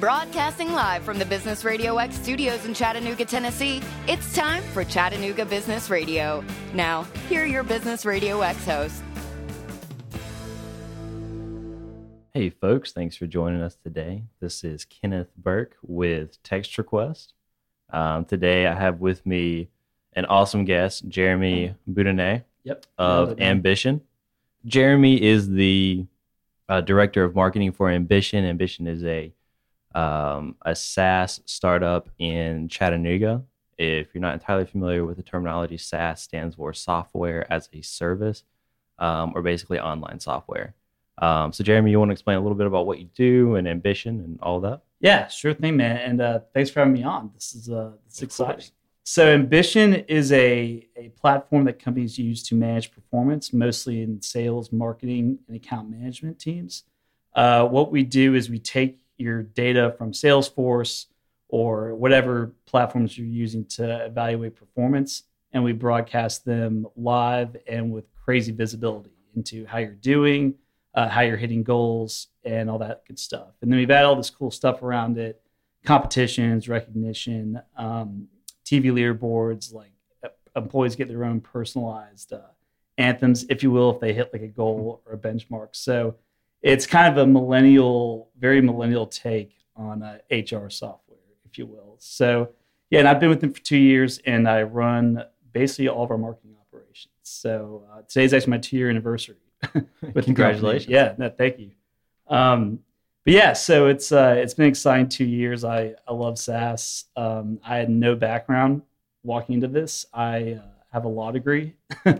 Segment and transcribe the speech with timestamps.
[0.00, 5.44] Broadcasting live from the Business Radio X studios in Chattanooga, Tennessee, it's time for Chattanooga
[5.44, 6.44] Business Radio.
[6.72, 9.02] Now, here are your Business Radio X hosts.
[12.32, 14.22] Hey, folks, thanks for joining us today.
[14.38, 17.32] This is Kenneth Burke with Text Request.
[17.90, 19.68] Um, today, I have with me
[20.12, 22.86] an awesome guest, Jeremy Boudinot Yep.
[22.98, 23.40] of it.
[23.40, 24.02] Ambition.
[24.64, 26.06] Jeremy is the
[26.68, 28.44] uh, director of marketing for Ambition.
[28.44, 29.32] Ambition is a
[29.98, 33.42] um, a SaaS startup in Chattanooga.
[33.78, 38.44] If you're not entirely familiar with the terminology, SaaS stands for software as a service,
[38.98, 40.74] um, or basically online software.
[41.20, 43.66] Um, so, Jeremy, you want to explain a little bit about what you do and
[43.66, 44.82] Ambition and all that?
[45.00, 45.96] Yeah, sure thing, man.
[45.96, 47.32] And uh, thanks for having me on.
[47.34, 48.54] This is uh, this is exciting.
[48.54, 48.72] course.
[49.02, 54.70] So, Ambition is a, a platform that companies use to manage performance, mostly in sales,
[54.70, 56.84] marketing, and account management teams.
[57.34, 61.06] Uh, what we do is we take your data from Salesforce
[61.48, 68.04] or whatever platforms you're using to evaluate performance, and we broadcast them live and with
[68.14, 70.54] crazy visibility into how you're doing,
[70.94, 73.48] uh, how you're hitting goals, and all that good stuff.
[73.62, 75.40] And then we've added all this cool stuff around it
[75.84, 78.28] competitions, recognition, um,
[78.64, 79.92] TV leaderboards, like
[80.24, 82.40] uh, employees get their own personalized uh,
[82.98, 85.68] anthems, if you will, if they hit like a goal or a benchmark.
[85.72, 86.16] So
[86.62, 91.96] it's kind of a millennial, very millennial take on uh, HR software, if you will.
[91.98, 92.50] So
[92.90, 96.10] yeah, and I've been with them for two years, and I run basically all of
[96.10, 97.12] our marketing operations.
[97.22, 99.36] So uh, today's actually my two-year anniversary.
[100.14, 100.24] with.
[100.24, 100.90] Congratulations.
[100.90, 101.72] Yeah, no, thank you.
[102.28, 102.80] Um,
[103.24, 105.64] but yeah, so it's uh, it's been exciting two years.
[105.64, 107.04] I I love SaaS.
[107.16, 108.82] Um, I had no background
[109.22, 110.06] walking into this.
[110.14, 110.62] I uh,
[110.92, 111.74] have a law degree.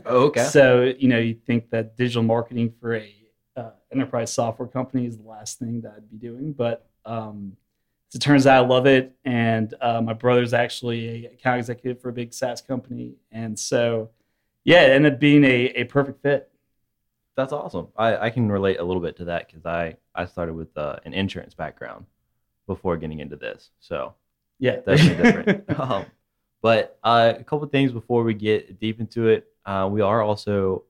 [0.04, 3.14] Oh, So you know, you think that digital marketing for a
[3.58, 7.56] uh, enterprise software company is the last thing that I'd be doing, but um,
[8.10, 9.14] as it turns out, I love it.
[9.24, 14.10] And uh, my brother's actually a account executive for a big SaaS company, and so
[14.64, 16.50] yeah, it ended up being a, a perfect fit.
[17.36, 17.88] That's awesome.
[17.96, 20.96] I, I can relate a little bit to that because I, I started with uh,
[21.04, 22.04] an insurance background
[22.66, 23.70] before getting into this.
[23.80, 24.14] So
[24.58, 25.80] Yeah, definitely different.
[25.80, 26.06] um,
[26.60, 29.46] but uh, a couple of things before we get deep into it.
[29.64, 30.84] Uh, we are also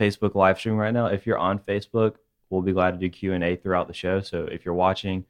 [0.00, 1.06] Facebook live stream right now.
[1.06, 2.14] If you're on Facebook,
[2.48, 4.20] we'll be glad to do Q and A throughout the show.
[4.20, 5.24] So if you're watching,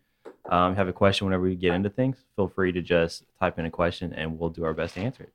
[0.49, 3.67] um, have a question whenever we get into things, feel free to just type in
[3.67, 5.33] a question and we'll do our best to answer it.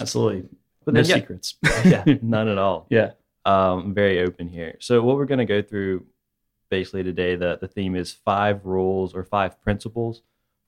[0.00, 0.48] Absolutely.
[0.84, 1.56] But no yeah, secrets.
[1.84, 2.86] yeah, none at all.
[2.90, 3.12] yeah.
[3.44, 4.76] um, very open here.
[4.80, 6.06] So what we're going to go through
[6.70, 10.22] basically today, the, the theme is five rules or five principles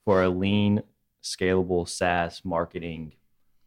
[0.05, 0.83] for a lean,
[1.23, 3.13] scalable SaaS marketing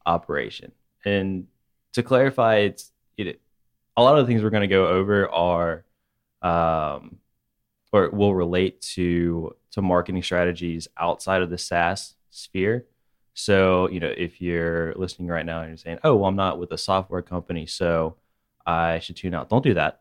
[0.06, 0.72] operation.
[1.04, 1.46] And
[1.92, 3.40] to clarify, it's it,
[4.00, 5.84] a lot of the things we're going to go over are
[6.42, 7.18] um,
[7.92, 12.86] or will relate to to marketing strategies outside of the SaaS sphere.
[13.34, 16.58] So, you know, if you're listening right now and you're saying, "Oh, well, I'm not
[16.58, 18.16] with a software company, so
[18.66, 19.48] I should tune out.
[19.48, 20.00] Don't do that.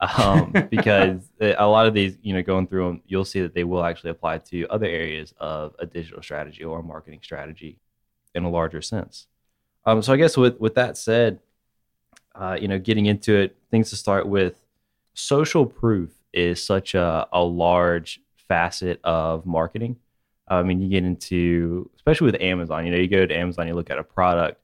[0.00, 3.64] Um, because a lot of these, you know, going through them, you'll see that they
[3.64, 7.78] will actually apply to other areas of a digital strategy or a marketing strategy
[8.34, 9.26] in a larger sense.
[9.84, 11.40] Um, so I guess with, with that said,
[12.38, 14.54] uh, you know, getting into it, things to start with,
[15.14, 19.96] social proof is such a, a large facet of marketing.
[20.48, 23.74] I mean, you get into, especially with Amazon, you know, you go to Amazon, you
[23.74, 24.60] look at a product,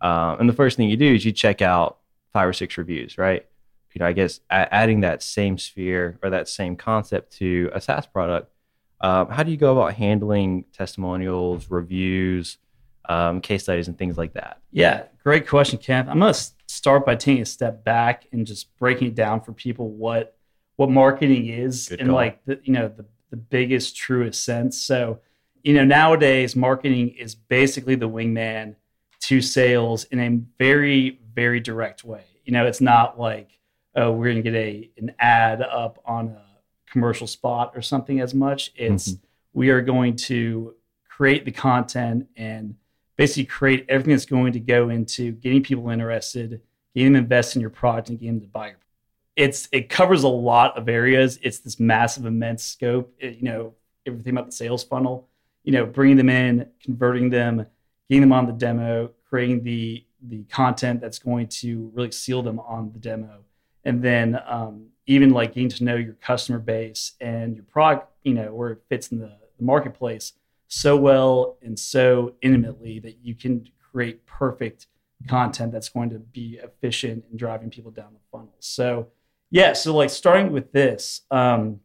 [0.00, 1.98] um, and the first thing you do is you check out
[2.32, 3.46] five or six reviews, right?
[3.94, 8.06] You know, I guess adding that same sphere or that same concept to a SaaS
[8.06, 8.50] product,
[9.02, 12.58] um, how do you go about handling testimonials, reviews,
[13.08, 14.60] um, case studies, and things like that?
[14.70, 15.78] Yeah, great question.
[15.88, 16.40] I'm going to
[16.72, 20.36] start by taking a step back and just breaking it down for people what
[20.76, 22.16] what marketing is Good in call.
[22.16, 24.76] like the you know the the biggest truest sense.
[24.78, 25.20] So,
[25.62, 28.76] you know, nowadays marketing is basically the wingman
[29.20, 30.28] to sales in a
[30.58, 32.24] very very direct way.
[32.44, 33.58] You know, it's not like
[33.94, 36.42] oh we're going to get a an ad up on a
[36.90, 38.72] commercial spot or something as much.
[38.74, 39.20] It's Mhm.
[39.54, 40.74] we are going to
[41.08, 42.74] create the content and
[43.22, 46.60] basically create everything that's going to go into getting people interested,
[46.92, 48.76] getting them invested in your product, and getting them to buy your.
[49.36, 51.38] It's it covers a lot of areas.
[51.40, 53.14] It's this massive, immense scope.
[53.20, 53.74] It- you know
[54.06, 55.28] everything about the sales funnel.
[55.62, 57.64] You know, bringing them in, converting them,
[58.08, 62.58] getting them on the demo, creating the the content that's going to really seal them
[62.58, 63.44] on the demo,
[63.84, 68.10] and then um, even like getting to know your customer base and your product.
[68.24, 70.32] You know where it fits in the, the marketplace
[70.74, 74.86] so well and so intimately that you can create perfect
[75.28, 78.54] content that's going to be efficient in driving people down the funnel.
[78.58, 79.08] So,
[79.50, 81.80] yeah, so like starting with this, um,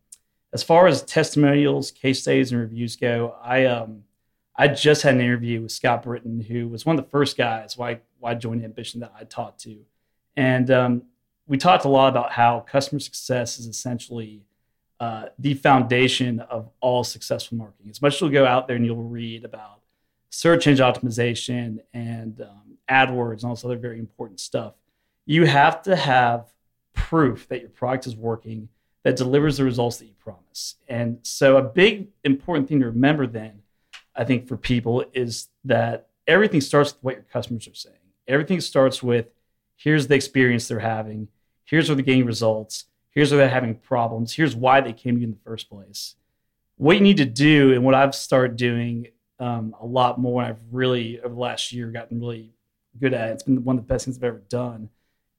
[0.54, 4.04] as far as testimonials, case studies, and reviews go, I um,
[4.56, 7.78] I just had an interview with Scott Britton, who was one of the first guys
[7.78, 9.80] why why I joined Ambition that I talked to,
[10.38, 11.01] and um,
[11.45, 14.45] we talked a lot about how customer success is essentially
[14.99, 17.89] uh, the foundation of all successful marketing.
[17.89, 19.81] As much as you'll go out there and you'll read about
[20.29, 24.73] search engine optimization and um, AdWords and all this other very important stuff,
[25.25, 26.51] you have to have
[26.94, 28.69] proof that your product is working
[29.03, 30.75] that delivers the results that you promise.
[30.89, 33.61] And so, a big important thing to remember then,
[34.15, 37.95] I think, for people is that everything starts with what your customers are saying.
[38.27, 39.27] Everything starts with
[39.75, 41.27] here's the experience they're having,
[41.65, 42.85] here's where they're getting results,
[43.17, 46.13] here's where they're having problems, here's why they came to you in the first place.
[46.75, 49.07] What you need to do, and what I've started doing
[49.39, 52.53] um, a lot more, I've really, over the last year, gotten really
[53.01, 54.89] good at, it's been one of the best things I've ever done,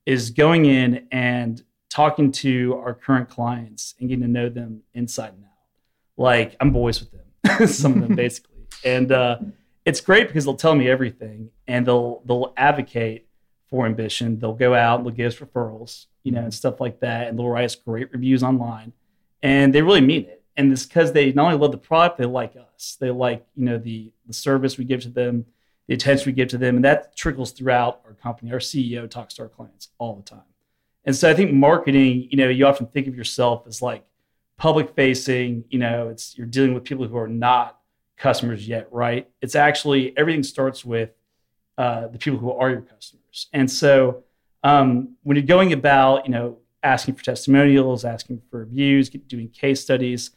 [0.07, 5.35] is going in and talking to our current clients and getting to know them inside
[5.35, 5.51] and out.
[6.17, 9.39] Like I'm boys with them, some of them basically, and uh,
[9.85, 13.29] it's great because they'll tell me everything and they'll they'll advocate
[13.71, 14.41] for ambition.
[14.41, 17.39] They'll go out and they'll give us referrals, you know, and stuff like that, and
[17.39, 18.93] they'll write us great reviews online,
[19.43, 20.43] and they really mean it.
[20.59, 22.99] And it's because they not only love the product, they like us.
[23.01, 25.47] They like you know the the service we give to them,
[25.87, 28.53] the attention we give to them, and that trickles throughout our company.
[28.53, 30.43] Our CEO talks to our clients all the time.
[31.07, 34.05] And so I think marketing, you know, you often think of yourself as like
[34.59, 37.79] public facing, you know, it's you're dealing with people who are not
[38.19, 39.27] customers yet, right?
[39.41, 41.09] It's actually everything starts with
[41.79, 43.47] uh, the people who are your customers.
[43.55, 44.25] And so
[44.63, 49.81] um, when you're going about, you know, asking for testimonials, asking for reviews, doing case
[49.81, 50.31] studies,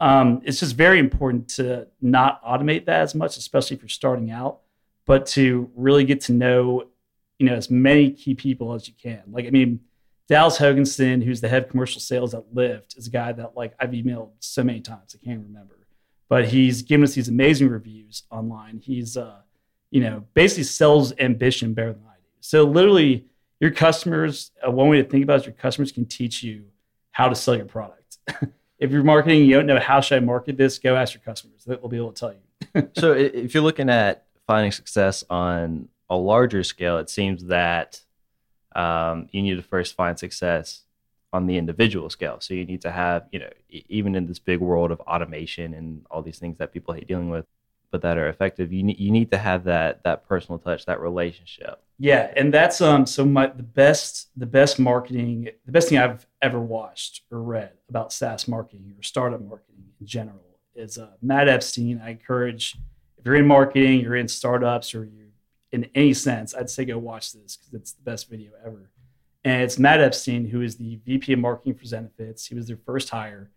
[0.00, 4.30] um, it's just very important to not automate that as much, especially if you're starting
[4.30, 4.60] out,
[5.06, 6.88] but to really get to know,
[7.38, 9.22] you know, as many key people as you can.
[9.30, 9.80] Like, I mean,
[10.28, 13.74] Dallas Hoganson, who's the head of commercial sales at Lyft, is a guy that like
[13.78, 15.86] I've emailed so many times I can't remember,
[16.28, 18.78] but he's given us these amazing reviews online.
[18.78, 19.36] He's uh,
[19.94, 22.28] you know, basically sells ambition better than I do.
[22.40, 23.26] So literally,
[23.60, 24.50] your customers.
[24.66, 26.64] Uh, one way to think about it is your customers can teach you
[27.12, 28.18] how to sell your product.
[28.78, 31.64] if you're marketing, you don't know how should I market this, go ask your customers.
[31.64, 32.88] They'll be able to tell you.
[32.96, 38.00] so if you're looking at finding success on a larger scale, it seems that
[38.74, 40.82] um, you need to first find success
[41.32, 42.36] on the individual scale.
[42.40, 46.04] So you need to have, you know, even in this big world of automation and
[46.10, 47.46] all these things that people hate dealing with,
[47.94, 50.98] but that are effective, you need, you need to have that that personal touch, that
[50.98, 51.80] relationship.
[51.96, 56.26] Yeah, and that's um so my the best the best marketing the best thing I've
[56.42, 61.48] ever watched or read about SaaS marketing or startup marketing in general is uh, Matt
[61.48, 62.02] Epstein.
[62.04, 62.74] I encourage
[63.16, 65.28] if you're in marketing, you're in startups, or you're
[65.70, 68.90] in any sense, I'd say go watch this because it's the best video ever.
[69.44, 72.48] And it's Matt Epstein, who is the VP of marketing for Zenefits.
[72.48, 73.52] He was their first hire,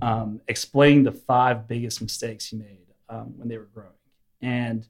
[0.00, 3.90] um, explaining the five biggest mistakes he made um, when they were growing.
[4.40, 4.86] And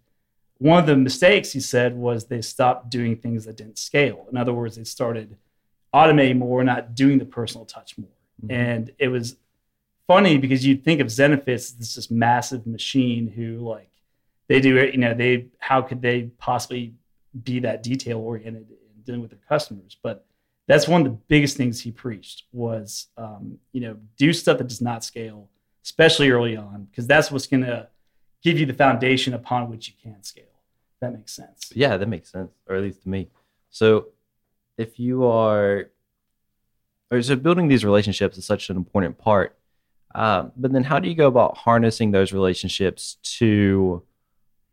[0.59, 4.27] one of the mistakes he said was they stopped doing things that didn't scale.
[4.31, 5.37] In other words, they started
[5.95, 8.11] automating more, not doing the personal touch more.
[8.45, 8.53] Mm-hmm.
[8.53, 9.37] And it was
[10.07, 13.91] funny because you'd think of Zenefits as this massive machine who like
[14.49, 14.93] they do it.
[14.93, 16.95] You know, they how could they possibly
[17.43, 19.97] be that detail oriented in dealing with their customers?
[20.03, 20.27] But
[20.67, 24.69] that's one of the biggest things he preached was, um, you know, do stuff that
[24.69, 25.49] does not scale,
[25.85, 27.89] especially early on, because that's what's going to
[28.42, 30.44] give you the foundation upon which you can scale.
[31.00, 31.73] That makes sense.
[31.75, 33.28] Yeah, that makes sense, or at least to me.
[33.70, 34.09] So,
[34.76, 35.90] if you are,
[37.11, 39.56] or so building these relationships is such an important part.
[40.14, 44.02] Um, but then, how do you go about harnessing those relationships to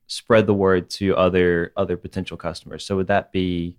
[0.07, 2.85] spread the word to other other potential customers.
[2.85, 3.77] So would that be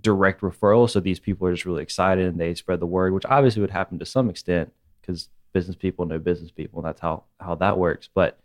[0.00, 0.88] direct referral?
[0.88, 3.70] So these people are just really excited and they spread the word, which obviously would
[3.70, 7.78] happen to some extent because business people know business people, and that's how how that
[7.78, 8.08] works.
[8.14, 8.38] But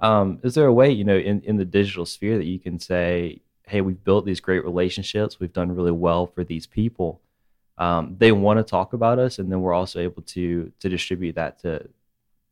[0.00, 2.78] um, is there a way, you know, in in the digital sphere that you can
[2.78, 7.20] say, hey, we've built these great relationships, we've done really well for these people.
[7.78, 11.36] Um, they want to talk about us, and then we're also able to to distribute
[11.36, 11.88] that to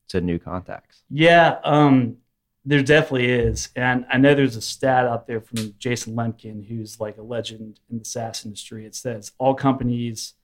[0.08, 1.02] to new contacts.
[1.10, 2.16] Yeah, um,
[2.64, 3.68] there definitely is.
[3.76, 7.80] And I know there's a stat out there from Jason Lemkin, who's like a legend
[7.90, 8.86] in the SaaS industry.
[8.86, 10.34] It says all companies,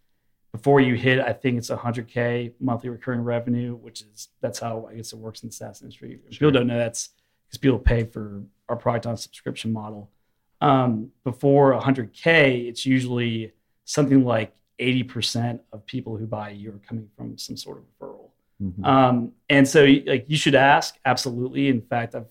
[0.54, 4.94] before you hit, I think it's 100K monthly recurring revenue, which is, that's how I
[4.94, 6.20] guess it works in the SaaS industry.
[6.30, 6.30] Sure.
[6.30, 7.08] People don't know that's
[7.48, 10.12] because people pay for our product on a subscription model.
[10.60, 13.52] Um, before 100K, it's usually
[13.84, 18.28] something like 80% of people who buy you are coming from some sort of referral.
[18.62, 18.84] Mm-hmm.
[18.84, 20.96] Um, and so, like, you should ask.
[21.04, 21.66] Absolutely.
[21.66, 22.26] In fact, I've,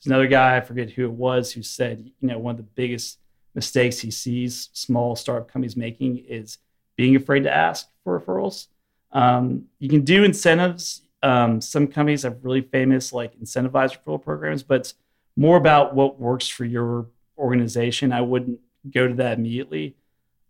[0.00, 2.64] there's another guy, I forget who it was, who said, you know, one of the
[2.64, 3.20] biggest
[3.54, 6.58] mistakes he sees small startup companies making is
[6.96, 8.68] being afraid to ask for referrals.
[9.12, 11.02] Um, you can do incentives.
[11.22, 14.94] Um, some companies have really famous like incentivized referral programs, but it's
[15.36, 17.06] more about what works for your
[17.38, 18.12] organization.
[18.12, 19.96] I wouldn't go to that immediately.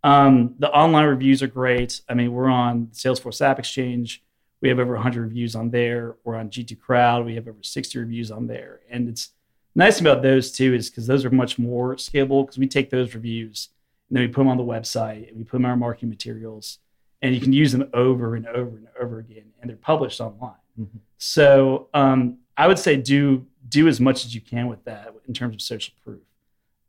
[0.02, 2.00] Um, the online reviews are great.
[2.08, 4.22] I mean, we're on Salesforce App Exchange.
[4.60, 6.16] We have over 100 reviews on there.
[6.24, 7.24] We're on G2 Crowd.
[7.24, 8.80] We have over 60 reviews on there.
[8.90, 9.30] And it's
[9.74, 13.14] nice about those too is because those are much more scalable because we take those
[13.14, 13.70] reviews
[14.10, 16.08] and then we put them on the website and we put them in our marketing
[16.08, 16.78] materials
[17.22, 20.52] and you can use them over and over and over again and they're published online.
[20.78, 20.98] Mm-hmm.
[21.18, 25.34] So um, I would say do do as much as you can with that in
[25.34, 26.22] terms of social proof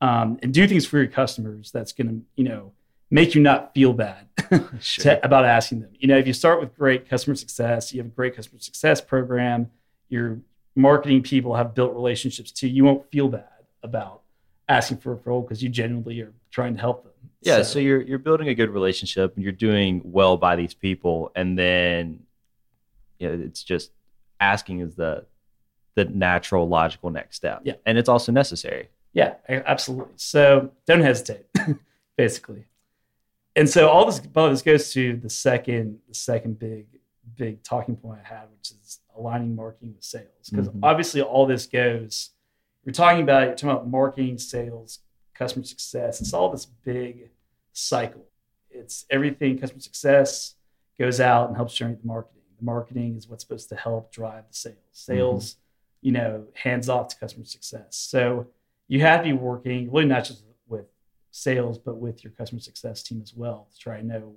[0.01, 2.73] um, and do things for your customers that's going to you know
[3.11, 4.27] make you not feel bad
[4.79, 5.03] sure.
[5.03, 5.91] to, about asking them.
[5.99, 9.01] You know, if you start with great customer success, you have a great customer success
[9.01, 9.69] program,
[10.07, 10.39] your
[10.75, 13.49] marketing people have built relationships too, you won't feel bad
[13.83, 14.20] about
[14.71, 17.11] asking for a referral because you genuinely are trying to help them.
[17.41, 17.63] Yeah, so.
[17.63, 21.57] so you're you're building a good relationship and you're doing well by these people, and
[21.57, 22.21] then
[23.19, 23.91] you know, it's just
[24.39, 25.25] asking is the
[25.95, 27.61] the natural logical next step.
[27.63, 28.89] Yeah, and it's also necessary.
[29.13, 30.13] Yeah, absolutely.
[30.15, 31.45] So don't hesitate,
[32.17, 32.65] basically
[33.55, 36.87] and so all this, all this goes to the second, the second big,
[37.35, 40.49] big talking point I had, which is aligning marketing with sales.
[40.49, 40.83] Because mm-hmm.
[40.83, 42.29] obviously, all this goes.
[42.83, 44.99] You're talking about you're talking about marketing, sales,
[45.35, 46.19] customer success.
[46.21, 47.29] It's all this big
[47.73, 48.25] cycle.
[48.69, 49.59] It's everything.
[49.59, 50.55] Customer success
[50.99, 52.41] goes out and helps generate the marketing.
[52.59, 54.75] The marketing is what's supposed to help drive the sales.
[54.75, 55.13] Mm-hmm.
[55.13, 56.07] Sales, mm-hmm.
[56.07, 57.95] you know, hands off to customer success.
[57.95, 58.47] So
[58.87, 60.85] you have to be working really not just with
[61.29, 64.35] sales, but with your customer success team as well to try and know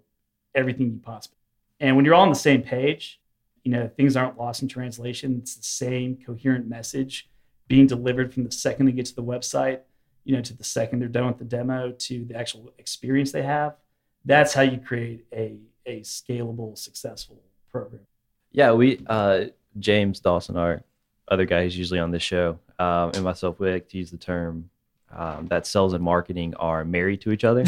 [0.54, 1.38] everything you possibly.
[1.80, 3.20] And when you're all on the same page,
[3.62, 5.38] you know things aren't lost in translation.
[5.40, 7.28] It's the same coherent message
[7.68, 9.80] being delivered from the second they get to the website,
[10.24, 13.42] you know, to the second they're done with the demo to the actual experience they
[13.42, 13.76] have.
[14.24, 18.06] That's how you create a a scalable, successful program.
[18.52, 19.46] Yeah, we uh,
[19.78, 20.82] James Dawson, our
[21.28, 24.16] other guy who's usually on this show, um, and myself, we like to use the
[24.16, 24.70] term
[25.12, 27.64] um, that sales and marketing are married to each other.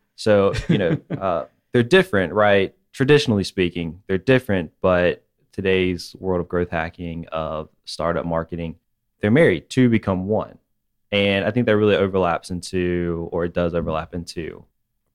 [0.16, 2.74] so, you know, uh, they're different, right?
[2.92, 8.76] Traditionally speaking, they're different, but today's world of growth hacking, of startup marketing,
[9.20, 10.58] they're married to become one.
[11.12, 14.64] And I think that really overlaps into, or it does overlap into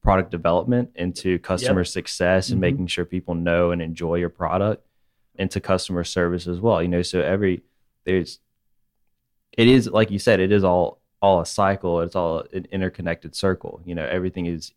[0.01, 1.88] product development, into customer yep.
[1.88, 2.62] success, and mm-hmm.
[2.62, 4.85] making sure people know and enjoy your product,
[5.35, 6.81] into customer service as well.
[6.81, 7.63] You know, so every,
[8.05, 8.39] there's,
[9.53, 12.01] it is, like you said, it is all all a cycle.
[12.01, 13.81] It's all an interconnected circle.
[13.85, 14.71] You know, everything is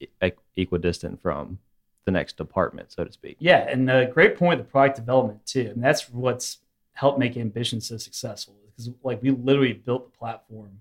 [0.57, 1.59] equidistant from
[2.07, 3.37] the next department, so to speak.
[3.39, 6.59] Yeah, and a great point, the product development too, and that's what's
[6.99, 8.57] helped make Ambition so successful.
[8.67, 10.81] Because like we literally built the platform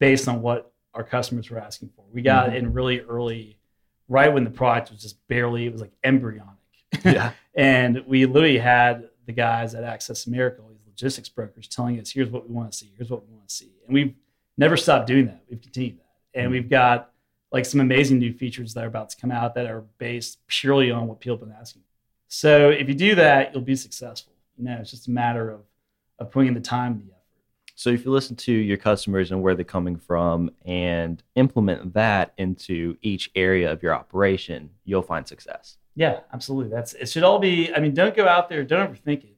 [0.00, 2.04] based on what our customers were asking for.
[2.12, 2.56] We got mm-hmm.
[2.56, 3.56] in really early,
[4.08, 6.56] right when the product was just barely, it was like embryonic.
[7.04, 12.10] Yeah, and we literally had the guys at Access America, these logistics brokers, telling us,
[12.10, 12.92] "Here's what we want to see.
[12.96, 14.14] Here's what we want to see," and we've
[14.58, 15.44] never stopped doing that.
[15.48, 16.06] We've continued that.
[16.34, 16.52] And mm-hmm.
[16.52, 17.12] we've got
[17.52, 20.90] like some amazing new features that are about to come out that are based purely
[20.90, 21.82] on what people have been asking.
[22.26, 24.33] So if you do that, you'll be successful.
[24.56, 25.60] You know, it's just a matter of
[26.18, 27.20] of putting in the time the effort.
[27.74, 32.32] So if you listen to your customers and where they're coming from and implement that
[32.38, 35.76] into each area of your operation, you'll find success.
[35.96, 36.70] Yeah, absolutely.
[36.70, 39.34] That's it should all be I mean, don't go out there, don't overthink it.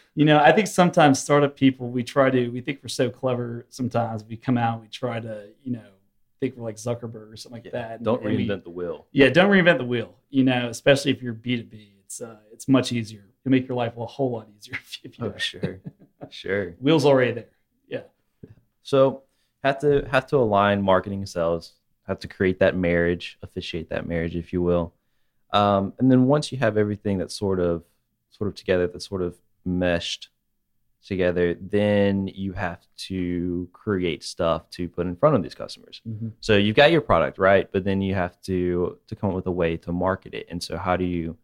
[0.14, 3.66] you know, I think sometimes startup people, we try to, we think we're so clever.
[3.68, 5.82] Sometimes we come out, we try to, you know,
[6.40, 8.02] think we're like Zuckerberg or something like yeah, that.
[8.02, 9.06] Don't reinvent we, the wheel.
[9.12, 10.14] Yeah, don't reinvent the wheel.
[10.30, 13.24] You know, especially if you're B two B, it's uh, it's much easier.
[13.46, 14.74] To make your life a whole lot easier
[15.04, 15.24] if, you.
[15.24, 15.80] Oh, sure,
[16.30, 16.70] sure.
[16.80, 17.46] Wheels already there.
[17.86, 18.00] Yeah.
[18.82, 19.22] So
[19.62, 21.74] have to have to align marketing and sales.
[22.08, 24.94] Have to create that marriage, officiate that marriage, if you will.
[25.52, 27.84] Um, and then once you have everything that's sort of
[28.30, 30.28] sort of together, that's sort of meshed
[31.04, 36.00] together, then you have to create stuff to put in front of these customers.
[36.06, 36.30] Mm-hmm.
[36.40, 37.70] So you've got your product, right?
[37.70, 40.48] But then you have to to come up with a way to market it.
[40.50, 41.36] And so how do you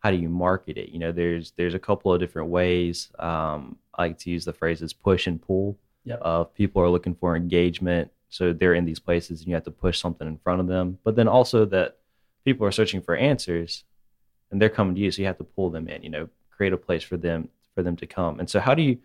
[0.00, 0.90] how do you market it?
[0.90, 3.10] You know, there's there's a couple of different ways.
[3.18, 5.76] Um, I like to use the phrases push and pull.
[6.04, 6.20] Yep.
[6.22, 9.70] Uh, people are looking for engagement, so they're in these places, and you have to
[9.70, 10.98] push something in front of them.
[11.04, 11.98] But then also that
[12.44, 13.84] people are searching for answers,
[14.50, 16.02] and they're coming to you, so you have to pull them in.
[16.02, 18.40] You know, create a place for them for them to come.
[18.40, 18.98] And so, how do you,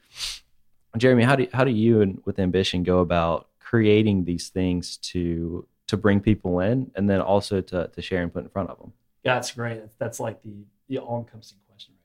[0.97, 1.23] Jeremy?
[1.23, 5.97] How do how do you and with ambition go about creating these things to to
[5.97, 8.93] bring people in, and then also to to share and put in front of them?
[9.23, 9.81] Yeah, that's great.
[9.97, 11.95] That's like the the all encompassing question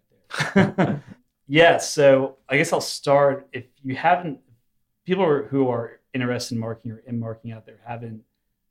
[0.55, 1.03] right there.
[1.49, 1.79] yeah.
[1.79, 3.49] So I guess I'll start.
[3.53, 4.41] If you haven't,
[5.05, 8.23] people who are interested in marketing or in marketing out there haven't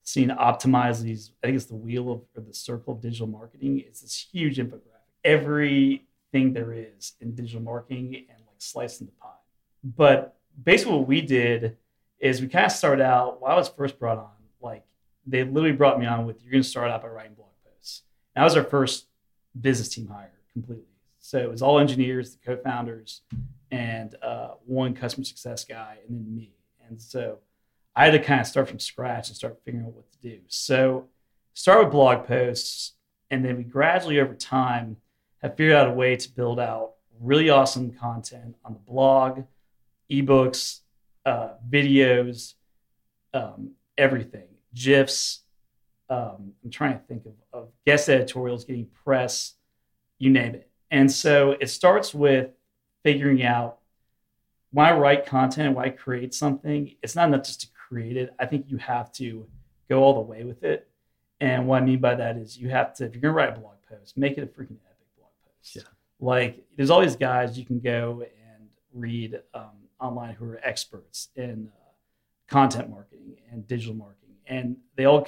[0.03, 1.31] seen optimize these.
[1.43, 3.83] I think it's the wheel of or the circle of digital marketing.
[3.85, 4.81] It's this huge infographic.
[5.23, 9.29] Every thing there is in digital marketing and like slicing the pie.
[9.83, 11.77] But basically, what we did
[12.19, 14.85] is we kind of started out when I was first brought on, like
[15.25, 18.03] they literally brought me on with you're going to start out by writing blog posts.
[18.35, 19.06] And that was our first
[19.61, 20.85] business team hire completely.
[21.19, 23.21] So it was all engineers, the co-founders,
[23.71, 26.53] and uh, one customer success guy, and then me.
[26.87, 27.39] And so
[27.95, 30.39] I had to kind of start from scratch and start figuring out what to do.
[30.47, 31.07] So
[31.53, 32.93] start with blog posts,
[33.29, 34.97] and then we gradually over time
[35.41, 39.43] have figured out a way to build out really awesome content on the blog,
[40.11, 40.81] ebooks,
[41.25, 42.53] uh, videos,
[43.33, 45.41] um, everything, GIFs.
[46.09, 49.53] Um, I'm trying to think of, of guest editorials, getting press,
[50.19, 50.69] you name it.
[50.89, 52.51] And so it starts with
[53.03, 53.79] figuring out
[54.71, 58.33] why I write content, I create something, it's not enough just to create it.
[58.39, 59.47] I think you have to
[59.89, 60.87] go all the way with it.
[61.39, 63.57] And what I mean by that is you have to, if you're going to write
[63.57, 65.75] a blog post, make it a freaking epic blog post.
[65.75, 65.83] Yeah.
[66.19, 71.29] Like there's all these guys you can go and read um, online who are experts
[71.35, 71.91] in uh,
[72.47, 74.35] content marketing and digital marketing.
[74.47, 75.27] And they all,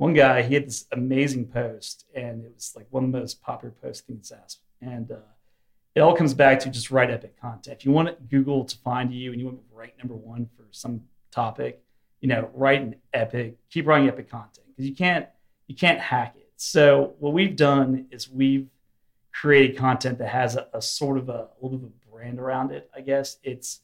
[0.00, 3.42] one guy, he had this amazing post and it was like one of the most
[3.42, 4.56] popular posts in SaaS.
[4.80, 5.16] And uh,
[5.94, 7.76] it all comes back to just write epic content.
[7.76, 10.64] If you want Google to find you and you want to rank number one for
[10.70, 11.82] some topic,
[12.22, 15.26] you know, write an epic, keep writing epic content because you can't
[15.66, 16.50] you can't hack it.
[16.56, 18.68] So what we've done is we've
[19.34, 22.38] created content that has a, a sort of a, a, little bit of a brand
[22.38, 22.90] around it.
[22.96, 23.80] I guess it's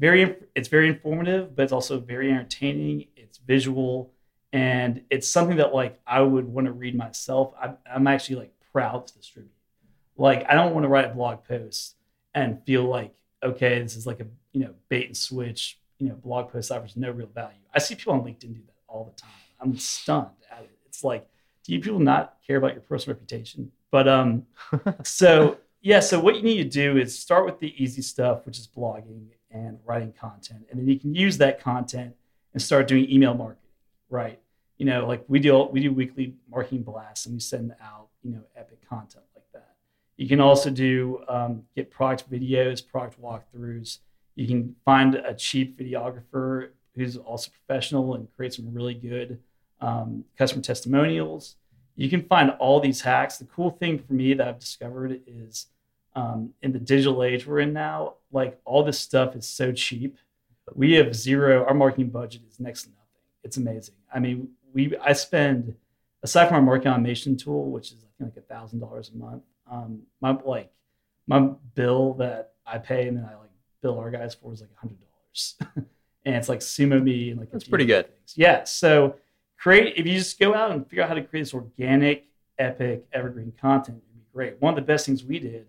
[0.00, 3.06] very it's very informative, but it's also very entertaining.
[3.14, 4.10] It's visual,
[4.52, 7.54] and it's something that like I would want to read myself.
[7.60, 9.52] I'm, I'm actually like proud to distribute.
[10.16, 11.96] Like I don't want to write a blog post
[12.34, 16.14] and feel like okay, this is like a you know bait and switch you know
[16.16, 17.56] blog post offers no real value.
[17.74, 19.30] I see people on LinkedIn do that all the time.
[19.60, 20.70] I'm stunned at it.
[20.86, 21.26] It's like,
[21.64, 23.70] do you people not care about your personal reputation?
[23.90, 24.46] But um,
[25.04, 28.58] so yeah, so what you need to do is start with the easy stuff, which
[28.58, 32.14] is blogging and writing content, and then you can use that content
[32.52, 33.70] and start doing email marketing,
[34.10, 34.40] right?
[34.78, 38.32] You know, like we do we do weekly marketing blasts and we send out you
[38.32, 39.74] know epic content like that.
[40.16, 43.98] You can also do um, get product videos, product walkthroughs
[44.34, 49.38] you can find a cheap videographer who's also professional and create some really good
[49.80, 51.56] um, customer testimonials.
[51.96, 53.38] You can find all these hacks.
[53.38, 55.66] The cool thing for me that I've discovered is
[56.14, 60.18] um, in the digital age we're in now, like all this stuff is so cheap.
[60.74, 63.02] We have zero, our marketing budget is next to nothing.
[63.44, 63.94] It's amazing.
[64.14, 65.74] I mean, we I spend
[66.22, 69.16] aside from our marketing automation tool, which is I think like a thousand dollars a
[69.16, 70.72] month, um, my like
[71.26, 73.50] my bill that I pay and then I like
[73.82, 75.56] bill our guys for is like a hundred dollars,
[76.24, 78.06] and it's like SumoMe and like that's pretty good.
[78.06, 78.34] Things.
[78.36, 79.16] Yeah, so
[79.58, 82.26] create if you just go out and figure out how to create this organic,
[82.58, 84.60] epic, evergreen content, it'd be great.
[84.60, 85.66] One of the best things we did,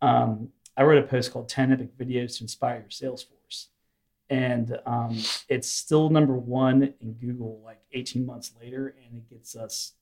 [0.00, 3.37] um, I wrote a post called "10 Epic Videos to Inspire Your Sales Force,"
[4.30, 9.56] and um, it's still number one in Google like 18 months later, and it gets
[9.56, 9.92] us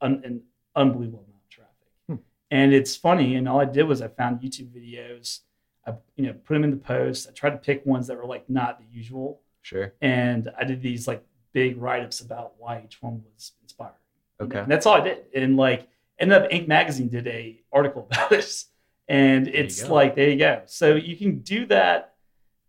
[0.00, 0.42] un- an
[0.74, 1.92] unbelievable amount of traffic.
[2.08, 2.16] Hmm.
[2.50, 5.40] And it's funny, and all I did was I found YouTube videos
[5.88, 7.28] I you know put them in the post.
[7.28, 9.40] I tried to pick ones that were like not the usual.
[9.62, 9.94] Sure.
[10.00, 13.94] And I did these like big write ups about why each one was inspiring.
[14.40, 14.60] Okay.
[14.60, 15.24] And that's all I did.
[15.34, 15.88] And like
[16.18, 16.68] ended up Inc.
[16.68, 18.66] magazine did a article about this.
[19.08, 20.62] And there it's like there you go.
[20.66, 22.14] So you can do that.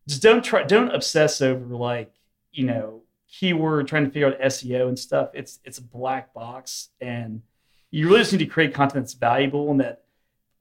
[0.09, 2.13] Just don't try don't obsess over like,
[2.51, 5.29] you know, keyword trying to figure out SEO and stuff.
[5.33, 7.41] It's it's a black box and
[7.91, 10.03] you really just need to create content that's valuable and that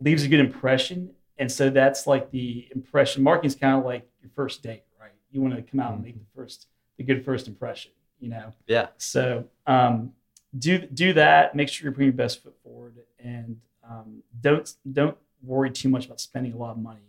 [0.00, 4.08] leaves a good impression and so that's like the impression marketing is kind of like
[4.20, 5.12] your first date, right?
[5.30, 8.52] You want to come out and make the first, the good first impression, you know?
[8.66, 8.88] Yeah.
[8.98, 10.12] So um,
[10.58, 11.54] do do that.
[11.54, 16.06] Make sure you're putting your best foot forward, and um, don't don't worry too much
[16.06, 17.00] about spending a lot of money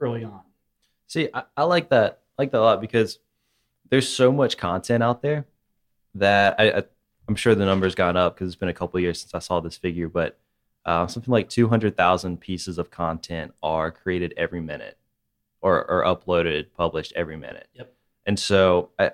[0.00, 0.40] early on.
[1.06, 2.22] See, I, I like that.
[2.38, 3.18] I like that a lot because
[3.90, 5.46] there's so much content out there
[6.14, 6.82] that I, I
[7.28, 9.60] I'm sure the number's gone up because it's been a couple years since I saw
[9.60, 10.38] this figure, but
[10.84, 14.96] uh, something like 200,000 pieces of content are created every minute
[15.60, 17.68] or, or uploaded, published every minute.
[17.74, 17.92] Yep.
[18.26, 19.10] And so, I,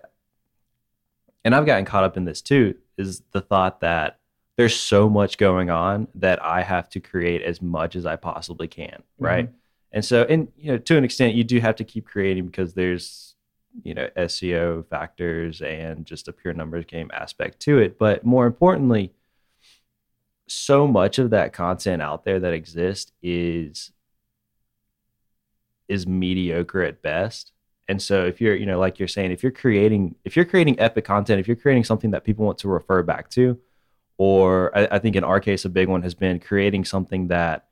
[1.45, 4.19] and I've gotten caught up in this too, is the thought that
[4.57, 8.69] there's so much going on that I have to create as much as I possibly
[8.69, 9.03] can.
[9.19, 9.47] Right.
[9.47, 9.57] Mm-hmm.
[9.93, 12.75] And so, and, you know, to an extent, you do have to keep creating because
[12.75, 13.35] there's,
[13.83, 17.99] you know, SEO factors and just a pure numbers game aspect to it.
[17.99, 19.13] But more importantly,
[20.47, 23.93] so much of that content out there that exists is
[25.89, 27.53] is mediocre at best.
[27.89, 30.81] And so if you're, you know, like you're saying, if you're creating if you're creating
[30.81, 33.59] epic content, if you're creating something that people want to refer back to,
[34.17, 37.67] or I, I think in our case a big one has been creating something that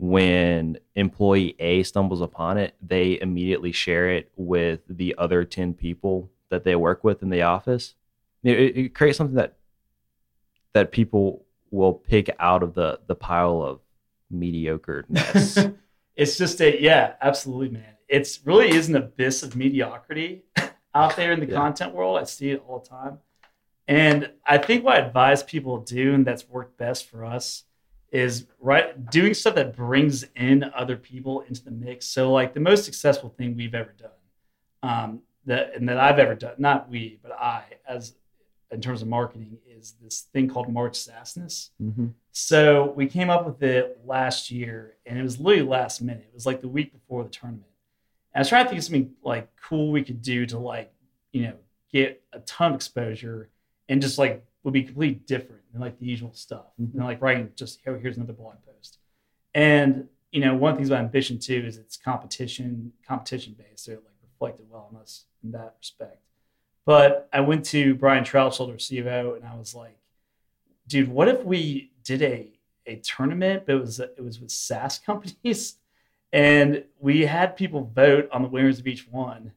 [0.00, 6.30] when employee A stumbles upon it, they immediately share it with the other 10 people
[6.48, 7.94] that they work with in the office.
[8.42, 9.58] It, it creates something that
[10.72, 13.80] that people will pick out of the the pile of
[14.32, 15.76] mediocreness.
[16.16, 17.96] it's just a yeah, absolutely, man.
[18.08, 20.44] It's really is an abyss of mediocrity
[20.94, 21.56] out there in the yeah.
[21.56, 22.18] content world.
[22.18, 23.18] I see it all the time.
[23.86, 27.64] And I think what I advise people to do, and that's worked best for us,
[28.10, 32.06] is right doing stuff that brings in other people into the mix.
[32.06, 34.10] So like the most successful thing we've ever done,
[34.82, 38.14] um, that and that I've ever done, not we, but I, as
[38.70, 41.70] in terms of marketing, is this thing called March SaaSness.
[41.82, 42.08] Mm-hmm.
[42.32, 46.26] So we came up with it last year, and it was literally last minute.
[46.28, 47.66] It was like the week before the tournament.
[48.32, 50.92] And I was trying to think of something like cool we could do to like,
[51.32, 51.54] you know,
[51.92, 53.48] get a ton of exposure
[53.88, 56.66] and just like would be completely different than like the usual stuff.
[56.80, 56.98] Mm-hmm.
[56.98, 58.98] And like writing just oh, here's another blog post.
[59.54, 63.84] And you know, one of the things about ambition too is it's competition, competition based.
[63.84, 66.18] So it like reflected well on us in that respect.
[66.86, 69.98] But I went to Brian Trautschold, CFO, and I was like,
[70.86, 72.52] dude, what if we did a
[72.86, 75.76] a tournament, but it was it was with SaaS companies,
[76.32, 79.52] and we had people vote on the winners of each one.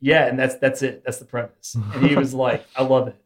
[0.00, 1.02] Yeah, and that's that's it.
[1.04, 1.76] That's the premise.
[1.94, 3.16] And he was like, I love it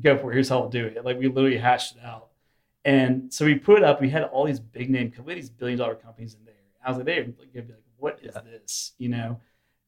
[0.00, 0.34] go for it.
[0.34, 1.04] Here's how we'll do it.
[1.04, 2.28] Like we literally hashed it out.
[2.84, 4.00] And so we put it up.
[4.00, 6.54] We had all these big name, we had these billion dollar companies in there.
[6.84, 8.42] I was like, they're gonna be like, what is yeah.
[8.42, 8.92] this?
[8.98, 9.40] You know,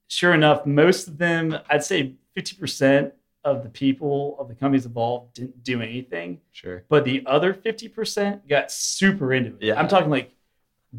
[0.08, 3.12] sure enough, most of them, I'd say 50%
[3.44, 6.40] of the people of the companies involved didn't do anything.
[6.52, 6.84] Sure.
[6.88, 9.62] But the other 50% got super into it.
[9.62, 9.78] Yeah.
[9.78, 10.32] I'm talking like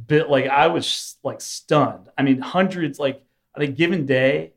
[0.06, 2.10] bit like I was like stunned.
[2.18, 3.24] I mean, hundreds like
[3.56, 4.54] on a given day,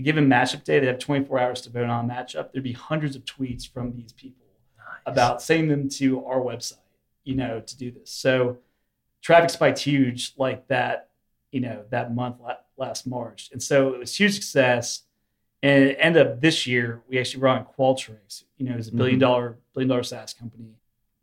[0.00, 2.52] a given matchup day, they have 24 hours to vote on a matchup.
[2.52, 4.46] There'd be hundreds of tweets from these people
[4.78, 4.86] nice.
[5.06, 6.78] about sending them to our website,
[7.24, 8.10] you know, to do this.
[8.10, 8.58] So
[9.22, 11.10] traffic spiked huge like that,
[11.52, 12.36] you know, that month
[12.76, 13.50] last March.
[13.52, 15.02] And so it was huge success.
[15.62, 18.94] And it ended up this year, we actually brought in Qualtrics, you know, it's a
[18.94, 19.54] billion mm-hmm.
[19.74, 20.76] billion dollar SaaS company.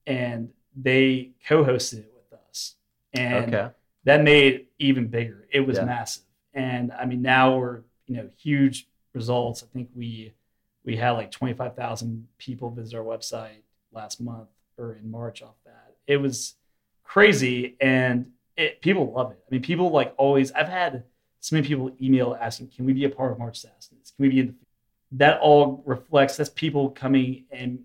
[0.05, 2.75] And they co-hosted it with us.
[3.13, 3.69] And okay.
[4.03, 5.47] that made it even bigger.
[5.51, 5.85] It was yeah.
[5.85, 6.23] massive.
[6.53, 9.63] And I mean, now we're you know huge results.
[9.63, 10.33] I think we
[10.87, 15.95] we had like 25,000 people visit our website last month or in March off that.
[16.07, 16.55] It was
[17.03, 19.39] crazy and it, people love it.
[19.45, 21.03] I mean, people like always, I've had
[21.41, 24.15] so many people email asking, can we be a part of March SaaSness?
[24.15, 24.53] Can we be in the,
[25.13, 27.79] that all reflects, that's people coming and,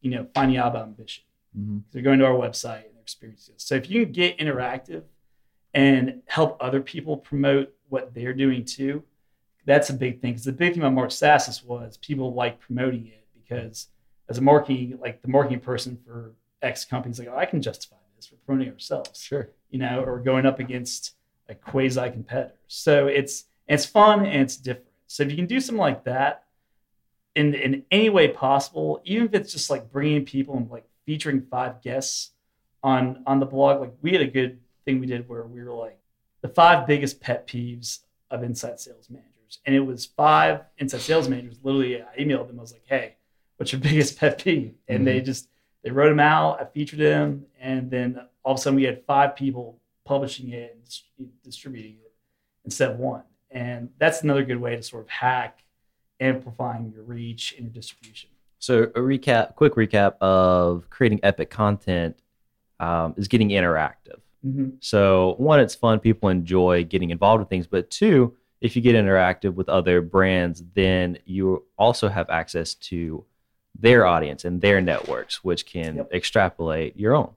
[0.00, 1.24] you know, finding out about ambition.
[1.56, 1.78] Mm-hmm.
[1.92, 3.60] They're going to our website and they're experiencing it.
[3.60, 5.04] So if you can get interactive
[5.74, 9.04] and help other people promote what they're doing too,
[9.68, 13.06] that's a big thing because the big thing about March SaaSness was people like promoting
[13.06, 13.88] it because
[14.30, 17.96] as a marketing like the marketing person for X companies like oh, I can justify
[18.16, 19.50] this for promoting ourselves sure.
[19.70, 21.14] you know or going up against
[21.48, 24.86] like quasi competitors so it's it's fun and it's different.
[25.06, 26.44] So if you can do something like that
[27.34, 31.42] in in any way possible even if it's just like bringing people and like featuring
[31.42, 32.30] five guests
[32.82, 35.74] on on the blog like we had a good thing we did where we were
[35.74, 35.98] like
[36.40, 37.98] the five biggest pet peeves
[38.30, 41.58] of inside sales managers and it was five inside sales managers.
[41.62, 42.58] Literally, I emailed them.
[42.58, 43.16] I was like, "Hey,
[43.56, 45.04] what's your biggest pet peeve?" And mm-hmm.
[45.04, 45.48] they just
[45.82, 46.60] they wrote them out.
[46.60, 50.76] I featured them, and then all of a sudden we had five people publishing it
[51.18, 52.14] and distributing it
[52.64, 53.22] instead of one.
[53.50, 55.62] And that's another good way to sort of hack
[56.20, 58.30] amplifying your reach and your distribution.
[58.58, 62.16] So a recap, quick recap of creating epic content
[62.80, 64.20] um, is getting interactive.
[64.44, 64.70] Mm-hmm.
[64.80, 67.66] So one, it's fun; people enjoy getting involved with things.
[67.66, 73.24] But two, if you get interactive with other brands, then you also have access to
[73.78, 76.12] their audience and their networks, which can yep.
[76.12, 77.30] extrapolate your own.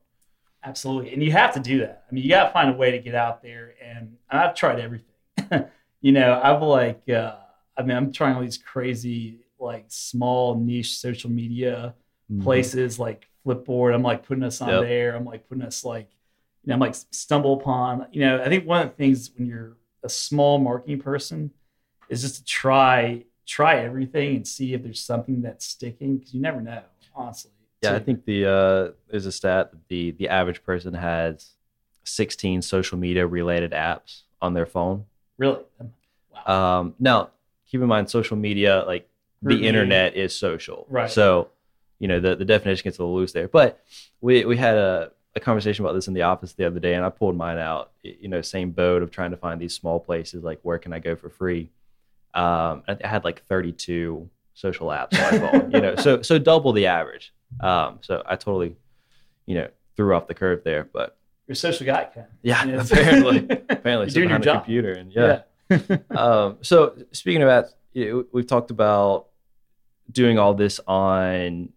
[0.63, 1.13] Absolutely.
[1.13, 2.05] And you have to do that.
[2.09, 3.73] I mean, you got to find a way to get out there.
[3.83, 5.65] And I've tried everything.
[6.01, 7.35] you know, I've like, uh,
[7.77, 11.95] I mean, I'm trying all these crazy, like small niche social media
[12.31, 12.43] mm-hmm.
[12.43, 13.93] places like Flipboard.
[13.93, 14.81] I'm like putting us on yep.
[14.81, 15.15] there.
[15.15, 16.09] I'm like putting us like,
[16.63, 19.77] you know, I'm like StumbleUpon, You know, I think one of the things when you're
[20.03, 21.51] a small marketing person
[22.09, 26.41] is just to try try everything and see if there's something that's sticking because you
[26.41, 26.81] never know,
[27.15, 27.51] honestly.
[27.81, 27.95] Yeah.
[27.95, 31.55] I think the uh, there's a stat that the the average person has
[32.03, 35.05] 16 social media related apps on their phone.
[35.37, 35.61] Really?
[36.47, 36.79] Wow.
[36.79, 37.29] Um, now,
[37.67, 39.09] keep in mind, social media, like
[39.41, 40.85] the internet, is social.
[40.89, 41.09] Right.
[41.09, 41.49] So,
[41.99, 43.47] you know, the, the definition gets a little loose there.
[43.47, 43.83] But
[44.19, 47.05] we we had a a conversation about this in the office the other day, and
[47.05, 47.91] I pulled mine out.
[48.03, 50.99] You know, same boat of trying to find these small places like where can I
[50.99, 51.69] go for free.
[52.33, 55.71] Um, I had like 32 social apps on my phone.
[55.71, 57.33] You know, so so double the average.
[57.59, 58.75] Um, so I totally,
[59.45, 60.83] you know, threw off the curve there.
[60.91, 61.17] But
[61.47, 62.25] you're a social guy, Ken.
[62.41, 64.63] Yeah, You know, apparently, apparently, You're doing your job.
[64.63, 65.41] computer and yeah.
[66.11, 69.27] um, so speaking of you know, we've talked about
[70.11, 71.69] doing all this on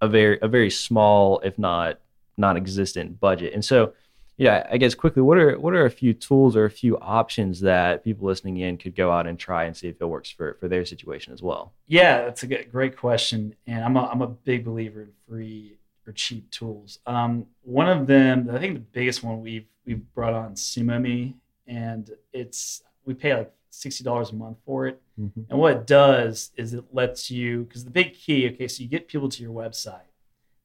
[0.00, 2.00] a very a very small, if not
[2.36, 3.52] non-existent budget.
[3.54, 3.94] And so,
[4.36, 7.60] yeah, I guess quickly, what are what are a few tools or a few options
[7.60, 10.58] that people listening in could go out and try and see if it works for
[10.60, 11.72] for their situation as well?
[11.86, 15.78] Yeah, that's a good, great question, and I'm a, I'm a big believer in free
[16.06, 16.98] or cheap tools.
[17.06, 21.34] Um, one of them, I think the biggest one we've we've brought on SumoMe,
[21.66, 25.00] and it's we pay like sixty dollars a month for it.
[25.18, 28.88] And what it does is it lets you because the big key, okay, so you
[28.90, 30.10] get people to your website,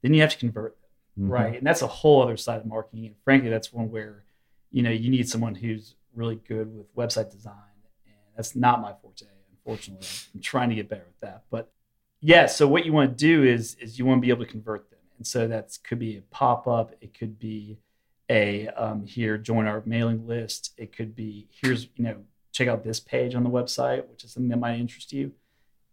[0.02, 0.76] then you have to convert
[1.20, 1.30] Mhm.
[1.30, 1.58] right?
[1.58, 3.06] And that's a whole other side of marketing.
[3.06, 4.24] And frankly, that's one where
[4.72, 7.56] you know you need someone who's really good with website design,
[8.06, 9.26] and that's not my forte.
[9.52, 11.44] Unfortunately, I'm trying to get better at that.
[11.50, 11.72] But
[12.22, 14.52] yeah, so what you want to do is is you want to be able to
[14.52, 17.78] convert them, and so that could be a pop up, it could be
[18.30, 22.18] a um, here join our mailing list, it could be here's you know
[22.54, 25.32] check out this page on the website, which is something that might interest you.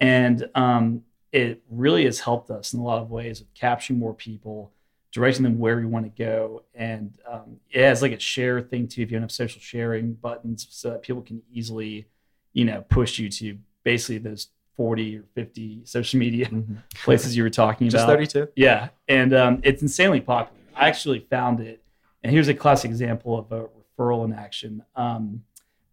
[0.00, 1.02] And um,
[1.32, 4.72] it really has helped us in a lot of ways of capturing more people,
[5.12, 6.62] directing them where you want to go.
[6.74, 10.14] And um, it has like a share thing too, if you don't have social sharing
[10.14, 12.06] buttons, so that people can easily,
[12.52, 16.76] you know, push you to basically those 40 or 50 social media Mhm.
[17.02, 17.92] places you were talking about.
[17.98, 18.48] Just thirty-two.
[18.54, 20.60] Yeah, and um, it's insanely popular.
[20.76, 21.82] I actually found it,
[22.22, 23.66] and here's a classic example of a
[23.98, 24.84] referral in action.
[24.94, 25.42] Um,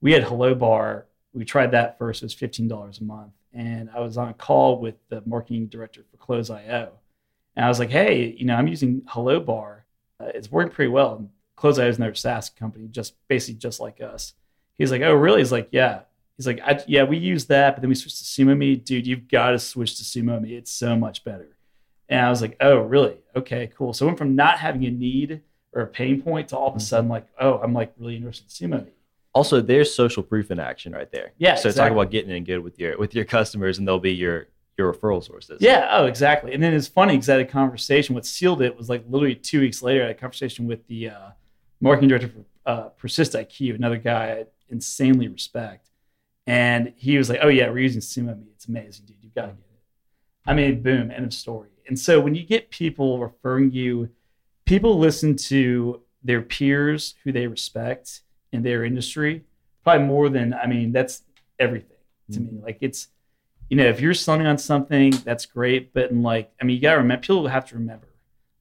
[0.02, 1.06] we had Hello Bar.
[1.34, 2.22] We tried that first.
[2.22, 5.66] It was fifteen dollars a month, and I was on a call with the marketing
[5.66, 6.92] director for Close.io,
[7.56, 9.86] and I was like, "Hey, you know, I'm using Hello Bar.
[10.20, 14.02] Uh, it's working pretty well." And Close.io is another SaaS company, just basically just like
[14.02, 14.34] us.
[14.78, 16.02] He's like, "Oh, really?" He's like, "Yeah."
[16.38, 18.84] He's like, I, "Yeah, we use that, but then we switched to SumoMe.
[18.84, 20.52] Dude, you've got to switch to SumoMe.
[20.52, 21.56] It's so much better."
[22.10, 23.18] And I was like, oh, really?
[23.36, 23.94] Okay, cool.
[23.94, 25.42] So I went from not having a need
[25.74, 28.46] or a pain point to all of a sudden like, oh, I'm like really interested
[28.62, 28.92] in SumoMe.
[29.34, 31.34] Also, there's social proof in action right there.
[31.38, 34.14] Yeah, So talk about getting in good with your with your customers, and they'll be
[34.14, 35.62] your your referral sources.
[35.62, 36.54] Yeah, oh, exactly.
[36.54, 38.14] And then it's funny because I had a conversation.
[38.14, 41.10] What sealed it was like literally two weeks later, I had a conversation with the
[41.10, 41.30] uh,
[41.80, 45.90] marketing director for uh, PersistIQ, another guy I insanely respect.
[46.48, 48.48] And he was like, oh, yeah, we're using SumoMe.
[48.54, 49.18] It's amazing, dude.
[49.22, 49.82] You've got to get it.
[50.46, 51.70] I mean, boom, end of story.
[51.88, 54.10] And so when you get people referring you,
[54.66, 59.44] people listen to their peers who they respect in their industry,
[59.84, 61.24] probably more than, I mean, that's
[61.60, 61.98] everything
[62.32, 62.60] to me.
[62.62, 63.08] Like it's,
[63.70, 65.94] you know, if you're selling on something, that's great.
[65.94, 68.08] But in like, I mean, you gotta remember, people have to remember.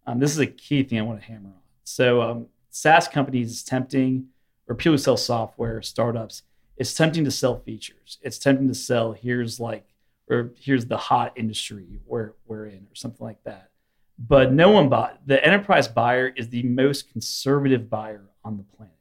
[0.06, 1.54] Um, this is a key thing I want to hammer on.
[1.84, 4.28] So um, SaaS companies is tempting,
[4.68, 6.42] or people who sell software, startups,
[6.76, 8.18] it's tempting to sell features.
[8.22, 9.86] It's tempting to sell here's like,
[10.28, 13.70] or here's the hot industry where we're in, or something like that.
[14.18, 15.26] But no one bought.
[15.26, 18.94] The enterprise buyer is the most conservative buyer on the planet.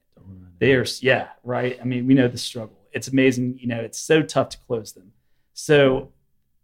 [0.59, 1.77] They are, yeah, right.
[1.81, 2.77] I mean, we know the struggle.
[2.93, 3.57] It's amazing.
[3.59, 5.11] You know, it's so tough to close them.
[5.53, 6.11] So,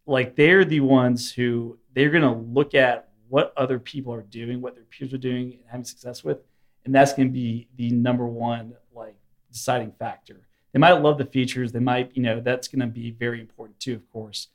[0.05, 4.61] like, they're the ones who they're going to look at what other people are doing,
[4.61, 6.39] what their peers are doing, and having success with,
[6.85, 9.15] and that's going to be the number one like
[9.51, 10.47] deciding factor.
[10.73, 11.71] They might love the features.
[11.71, 14.47] They might, you know, that's going to be very important too, of course.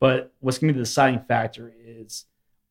[0.00, 2.24] But what's going to be the deciding factor is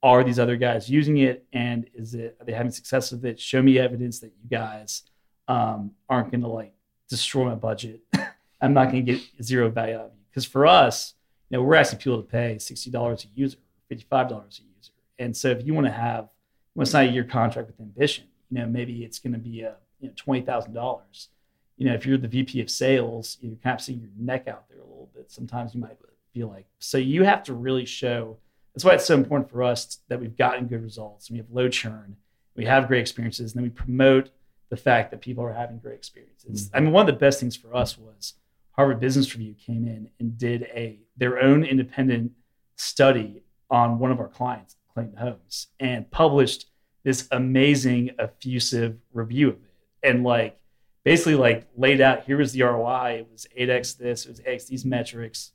[0.03, 3.39] are these other guys using it and is it are they having success with it?
[3.39, 5.03] Show me evidence that you guys
[5.47, 6.73] um, aren't going to like
[7.07, 8.01] destroy my budget.
[8.61, 11.13] I'm not going to get zero value out of you because for us,
[11.49, 13.57] you know, we're asking people to pay sixty dollars a user,
[13.89, 16.29] fifty five dollars a user, and so if you want to have,
[16.75, 19.61] well, it's not a year contract with Ambition, you know, maybe it's going to be
[19.61, 21.29] a you know twenty thousand dollars.
[21.77, 24.69] You know, if you're the VP of sales, you're kind of seeing your neck out
[24.69, 25.31] there a little bit.
[25.31, 25.97] Sometimes you might
[26.33, 28.37] feel like so you have to really show.
[28.73, 31.51] That's why it's so important for us that we've gotten good results and we have
[31.51, 32.15] low churn,
[32.55, 34.29] we have great experiences, and then we promote
[34.69, 36.67] the fact that people are having great experiences.
[36.67, 36.77] Mm-hmm.
[36.77, 38.35] I mean, one of the best things for us was
[38.81, 42.31] Harvard Business Review came in and did a their own independent
[42.77, 46.65] study on one of our clients, Clayton Homes, and published
[47.03, 49.73] this amazing effusive review of it.
[50.01, 50.59] And like
[51.03, 54.65] basically like laid out here was the ROI, it was 8x this, it was X
[54.65, 55.51] these metrics,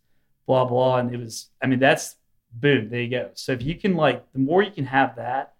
[0.47, 0.99] blah blah.
[0.99, 2.15] And it was, I mean, that's
[2.53, 3.31] boom, there you go.
[3.35, 5.55] So if you can like the more you can have that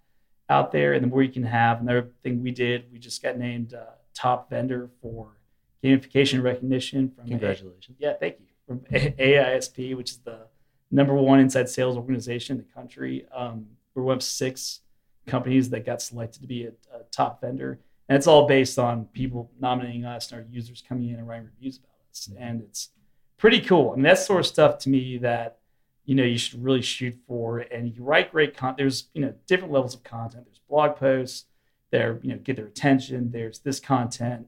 [0.49, 3.37] out there and the more you can have another thing we did, we just got
[3.37, 5.37] named uh, top vendor for
[5.83, 7.97] gamification recognition from Congratulations.
[7.99, 8.47] yeah, thank you.
[8.67, 10.47] From A- AISP, which is the
[10.91, 13.27] number one inside sales organization in the country.
[13.35, 14.81] Um, we're one of six
[15.27, 17.81] companies that got selected to be a, a top vendor.
[18.09, 21.47] And it's all based on people nominating us and our users coming in and writing
[21.47, 22.31] reviews about us.
[22.39, 22.91] And it's
[23.37, 23.91] pretty cool.
[23.93, 25.59] I mean, that's sort of stuff to me that,
[26.05, 27.59] you know, you should really shoot for.
[27.59, 28.79] And you write great content.
[28.79, 30.45] There's, you know, different levels of content.
[30.47, 31.47] There's blog posts
[31.91, 33.31] their you know get their attention.
[33.31, 34.47] There's this content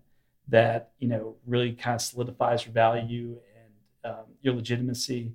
[0.48, 5.32] that you know really kind of solidifies your value and um, your legitimacy,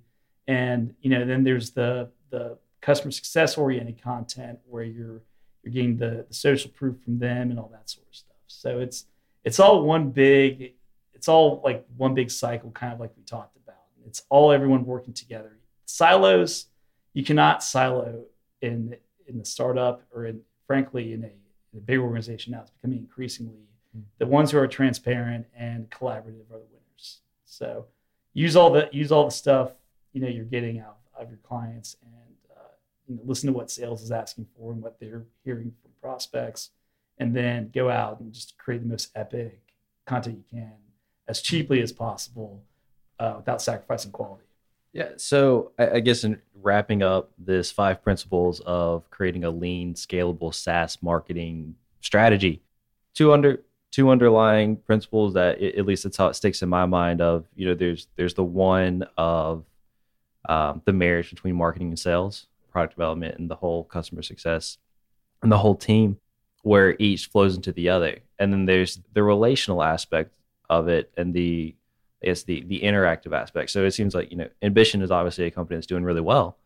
[0.48, 5.22] and you know then there's the the customer success oriented content where you're
[5.64, 8.36] you're getting the, the social proof from them and all that sort of stuff.
[8.48, 9.06] So it's
[9.44, 10.74] it's all one big
[11.14, 13.78] it's all like one big cycle, kind of like we talked about.
[14.06, 15.58] It's all everyone working together.
[15.86, 16.66] Silos,
[17.14, 18.26] you cannot silo
[18.62, 18.98] in
[19.28, 22.62] in the startup or in frankly in a, in a big organization now.
[22.62, 23.54] It's becoming increasingly.
[24.18, 27.20] The ones who are transparent and collaborative are the winners.
[27.46, 27.86] So
[28.34, 29.72] use all the use all the stuff
[30.12, 32.14] you know you're getting out of your clients and
[33.08, 36.72] you know, listen to what sales is asking for and what they're hearing from prospects,
[37.18, 39.60] and then go out and just create the most epic
[40.06, 40.74] content you can
[41.28, 42.62] as cheaply as possible
[43.20, 44.44] uh, without sacrificing quality.
[44.92, 45.10] Yeah.
[45.18, 50.54] So I, I guess in wrapping up this five principles of creating a lean, scalable
[50.54, 52.62] SaaS marketing strategy,
[53.14, 56.86] two under two underlying principles that it, at least that's how it sticks in my
[56.86, 57.22] mind.
[57.22, 59.64] Of you know, there's there's the one of
[60.50, 64.78] um, the marriage between marketing and sales, product development and the whole customer success
[65.42, 66.18] and the whole team
[66.64, 68.20] where each flows into the other.
[68.40, 70.32] And then there's the relational aspect
[70.70, 71.76] of it and the
[72.22, 73.70] I guess the the interactive aspect.
[73.70, 76.58] So it seems like, you know, Ambition is obviously a company that's doing really well.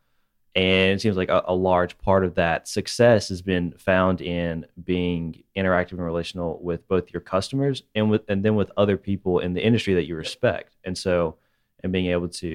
[0.56, 4.66] And it seems like a, a large part of that success has been found in
[4.84, 9.40] being interactive and relational with both your customers and with and then with other people
[9.40, 10.76] in the industry that you respect.
[10.84, 11.38] And so
[11.84, 12.48] and being able to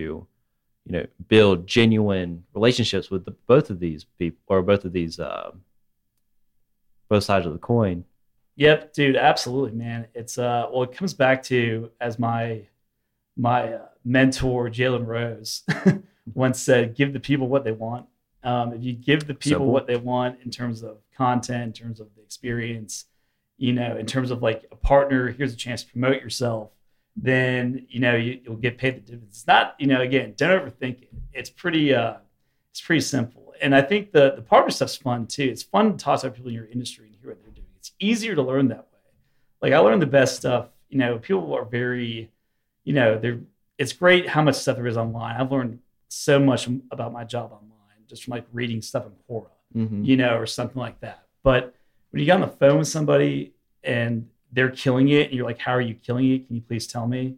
[0.84, 5.20] you know build genuine relationships with the, both of these people or both of these
[5.20, 5.52] uh,
[7.08, 8.04] both sides of the coin.
[8.56, 10.06] Yep dude absolutely man.
[10.14, 12.66] It's uh well it comes back to as my
[13.36, 15.62] my uh, mentor jalen rose
[16.34, 18.06] once said give the people what they want
[18.44, 19.72] um, if you give the people Simple.
[19.72, 23.06] what they want in terms of content in terms of the experience
[23.58, 26.70] you know in terms of like a partner here's a chance to promote yourself
[27.16, 29.38] then you know you, will get paid the dividends.
[29.38, 31.10] It's not, you know, again, don't overthink it.
[31.32, 32.14] It's pretty, uh,
[32.70, 33.54] it's pretty simple.
[33.60, 35.44] And I think the the partner stuff's fun too.
[35.44, 37.66] It's fun to talk to people in your industry and hear what they're doing.
[37.76, 39.00] It's easier to learn that way.
[39.60, 40.68] Like I learned the best stuff.
[40.88, 42.30] You know, people are very,
[42.84, 43.40] you know, they're.
[43.78, 45.36] It's great how much stuff there is online.
[45.36, 45.80] I've learned
[46.12, 50.04] so much about my job online just from like reading stuff in Quora, mm-hmm.
[50.04, 51.24] you know, or something like that.
[51.42, 51.74] But
[52.10, 55.58] when you get on the phone with somebody and they're killing it and you're like
[55.58, 57.34] how are you killing it can you please tell me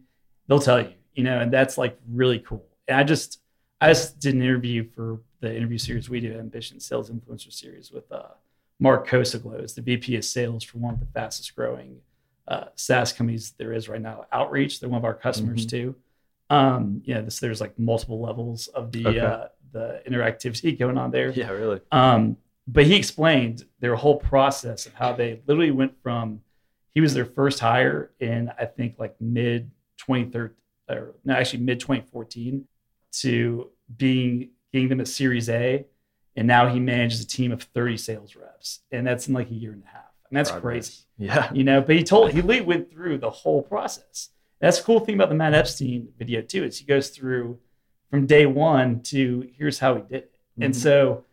[0.47, 3.39] they'll tell you you know and that's like really cool and i just
[3.81, 7.91] i just did an interview for the interview series we do ambition sales influencer series
[7.91, 8.23] with uh,
[8.79, 11.97] mark kosoglow the vp of sales for one of the fastest growing
[12.47, 15.91] uh, saas companies there is right now outreach they're one of our customers mm-hmm.
[15.91, 15.95] too
[16.49, 19.19] um yeah this, there's like multiple levels of the okay.
[19.19, 24.85] uh, the interactivity going on there yeah really um but he explained their whole process
[24.85, 26.41] of how they literally went from
[26.93, 30.55] he was their first hire in I think like mid 2013
[30.89, 32.65] or no actually mid 2014
[33.11, 35.85] to being getting them at Series A,
[36.35, 39.53] and now he manages a team of 30 sales reps, and that's in like a
[39.53, 40.87] year and a half, and that's Progress.
[40.87, 41.01] crazy.
[41.17, 41.81] Yeah, you know.
[41.81, 44.29] But he told he went through the whole process.
[44.59, 47.59] That's the cool thing about the Matt Epstein video too is he goes through
[48.09, 50.63] from day one to here's how he did it, mm-hmm.
[50.63, 51.25] and so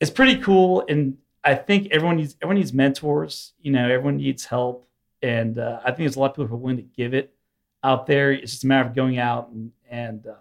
[0.00, 0.84] it's pretty cool.
[0.88, 3.52] And I think everyone needs everyone needs mentors.
[3.60, 4.88] You know, everyone needs help,
[5.22, 7.34] and uh, I think there's a lot of people who are willing to give it
[7.82, 8.32] out there.
[8.32, 10.34] It's just a matter of going out and and um,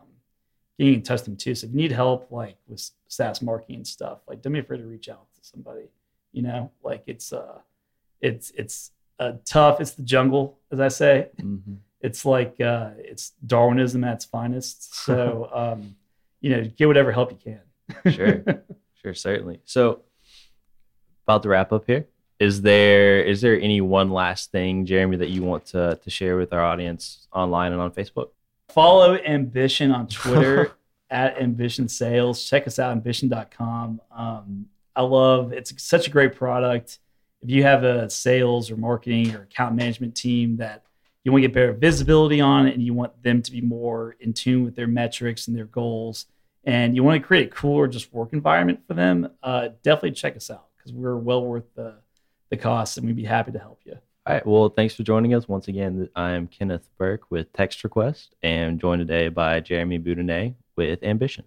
[0.77, 1.55] getting in touch with them too.
[1.55, 4.79] So if you need help, like with SaaS marketing and stuff, like don't be afraid
[4.79, 5.89] to reach out to somebody.
[6.31, 7.59] You know, like it's uh,
[8.21, 9.81] it's it's uh, tough.
[9.81, 11.29] It's the jungle, as I say.
[11.39, 11.75] Mm-hmm.
[12.03, 14.93] It's like uh, it's Darwinism at its finest.
[14.93, 15.95] So um,
[16.41, 18.13] you know, get whatever help you can.
[18.13, 18.43] sure,
[19.01, 19.61] sure, certainly.
[19.65, 20.01] So
[21.25, 22.05] about to wrap up here.
[22.39, 26.35] Is there is there any one last thing, Jeremy, that you want to to share
[26.35, 28.29] with our audience online and on Facebook?
[28.69, 30.73] Follow Ambition on Twitter
[31.09, 32.43] at Ambition Sales.
[32.43, 34.01] Check us out, ambition.com.
[34.11, 36.99] Um, I love it's such a great product.
[37.41, 40.83] If you have a sales or marketing or account management team that
[41.23, 44.15] you want to get better visibility on it and you want them to be more
[44.19, 46.25] in tune with their metrics and their goals,
[46.63, 50.35] and you want to create a cooler just work environment for them, uh, definitely check
[50.35, 51.95] us out because we're well worth the
[52.49, 53.93] the cost, and we'd be happy to help you.
[54.25, 54.45] All right.
[54.45, 56.07] Well, thanks for joining us once again.
[56.15, 61.45] I'm Kenneth Burke with Text Request, and joined today by Jeremy Boudinot with Ambition.